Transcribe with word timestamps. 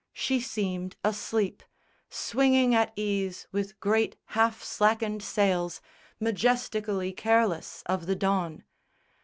She 0.13 0.39
seemed 0.39 0.95
asleep, 1.03 1.61
Swinging 2.09 2.73
at 2.73 2.91
ease 2.95 3.45
with 3.51 3.79
great 3.79 4.15
half 4.33 4.63
slackened 4.63 5.21
sails, 5.21 5.79
Majestically 6.19 7.13
careless 7.13 7.83
of 7.85 8.07
the 8.07 8.15
dawn. 8.15 8.63